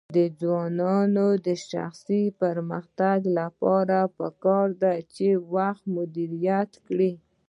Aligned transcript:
د 0.15 0.19
ځوانانو 0.39 1.27
د 1.47 1.47
شخصي 1.69 2.23
پرمختګ 2.41 3.19
لپاره 3.39 3.97
پکار 4.17 4.67
ده 4.81 4.93
چې 5.13 5.27
وخت 5.53 5.83
مدیریت 5.97 6.71
کړي. 6.87 7.11